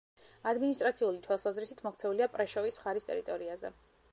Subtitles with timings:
[0.51, 3.73] ადმინისტრაციული თვალსაზრისით მოქცეულია პრეშოვის მხარის ტერიტორიაზე.